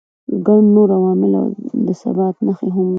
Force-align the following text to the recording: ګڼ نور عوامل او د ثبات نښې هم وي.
ګڼ 0.45 0.59
نور 0.75 0.89
عوامل 0.97 1.31
او 1.41 1.47
د 1.85 1.87
ثبات 2.01 2.35
نښې 2.45 2.67
هم 2.75 2.85
وي. 2.87 2.89